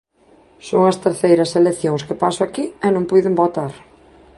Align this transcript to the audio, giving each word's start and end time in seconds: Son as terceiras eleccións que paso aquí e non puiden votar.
Son 0.67 0.81
as 0.91 0.99
terceiras 1.05 1.57
eleccións 1.61 2.05
que 2.07 2.19
paso 2.23 2.41
aquí 2.43 2.65
e 2.85 2.87
non 2.95 3.07
puiden 3.11 3.37
votar. 3.43 3.71